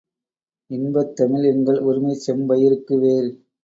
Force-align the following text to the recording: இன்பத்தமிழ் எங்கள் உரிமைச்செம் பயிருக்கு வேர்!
இன்பத்தமிழ் 0.69 1.45
எங்கள் 1.45 1.79
உரிமைச்செம் 1.83 2.45
பயிருக்கு 2.47 2.97
வேர்! 2.99 3.31